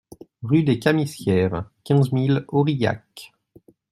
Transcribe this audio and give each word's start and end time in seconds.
Rue 0.41 0.63
des 0.63 0.79
Camisières, 0.79 1.69
quinze 1.83 2.11
mille 2.11 2.43
Aurillac 2.47 3.31